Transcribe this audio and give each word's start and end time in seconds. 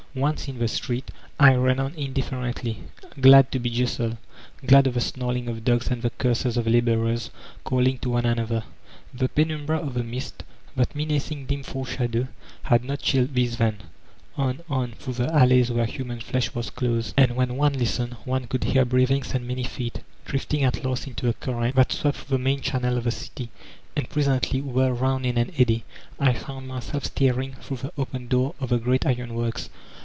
Once 0.13 0.49
in 0.49 0.59
the 0.59 0.67
street, 0.67 1.09
I 1.39 1.55
ran 1.55 1.79
on 1.79 1.95
indifferently, 1.95 2.79
glad 3.21 3.49
to 3.53 3.59
be 3.59 3.69
jostled, 3.69 4.17
glad 4.67 4.85
of 4.85 4.95
the 4.95 4.99
snarl 4.99 5.37
ing 5.37 5.47
of 5.47 5.63
dogs 5.63 5.87
and 5.87 6.01
the 6.01 6.09
curses 6.09 6.57
of 6.57 6.67
laborers 6.67 7.29
calling 7.63 7.97
to 7.99 8.09
one 8.09 8.25
another. 8.25 8.65
The 9.13 9.29
penumbra 9.29 9.77
of 9.77 9.93
the 9.93 10.03
mist, 10.03 10.43
that 10.75 10.93
menacing 10.93 11.45
dim 11.45 11.63
foreshadow, 11.63 12.27
had 12.63 12.83
not 12.83 12.99
chilled 12.99 13.33
these, 13.33 13.55
then 13.55 13.77
I 14.37 14.41
On, 14.43 14.59
on, 14.69 14.91
through 14.99 15.13
the 15.13 15.33
alleys 15.33 15.71
where 15.71 15.85
human 15.85 16.19
flesh 16.19 16.53
was 16.53 16.69
close, 16.71 17.13
and 17.15 17.37
when 17.37 17.55
one 17.55 17.71
listened 17.79 18.11
one 18.25 18.47
could 18.47 18.65
hear 18.65 18.83
breathings 18.83 19.33
and 19.33 19.47
many 19.47 19.63
feet, 19.63 20.01
drifting 20.25 20.65
at 20.65 20.83
last 20.83 21.07
into 21.07 21.25
the 21.25 21.33
current 21.35 21.77
that 21.77 21.93
swept 21.93 22.17
through 22.17 22.37
the 22.37 22.43
main 22.43 22.59
channel 22.59 22.97
of 22.97 23.05
the 23.05 23.11
city, 23.11 23.49
and 23.95 24.09
present^, 24.09 24.61
whirled 24.63 24.99
round 24.99 25.25
in 25.25 25.37
an 25.37 25.53
eddy, 25.57 25.85
I 26.19 26.33
found 26.33 26.67
myself 26.67 27.05
staring 27.05 27.53
through 27.61 27.77
the 27.77 27.93
open 27.97 28.27
door 28.27 28.55
of 28.59 28.67
the 28.67 28.77
great 28.77 29.05
Iron 29.05 29.35
Works. 29.35 29.69